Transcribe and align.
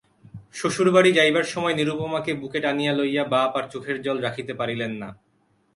শ্বশুরবাড়ি 0.53 1.09
যাইবার 1.13 1.43
সময় 1.43 1.75
নিরুপমাকে 1.75 2.31
বুকে 2.33 2.59
টানিয়া 2.59 2.93
লইয়া 2.93 3.23
বাপ 3.23 3.51
আর 3.55 3.65
চোখের 3.69 3.97
জল 4.01 4.17
রাখিতে 4.19 4.53
পারিলেন 4.53 4.91
না। 4.91 5.09